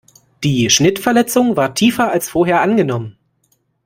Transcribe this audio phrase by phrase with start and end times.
[0.43, 3.19] Die Schnittverletzung war tiefer als vorher angenommen.